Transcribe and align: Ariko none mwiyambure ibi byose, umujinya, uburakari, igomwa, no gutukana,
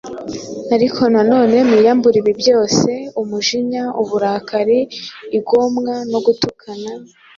Ariko 0.75 1.01
none 1.31 1.55
mwiyambure 1.67 2.17
ibi 2.21 2.33
byose, 2.41 2.89
umujinya, 3.21 3.83
uburakari, 4.01 4.79
igomwa, 5.37 5.93
no 6.11 6.19
gutukana, 6.25 6.91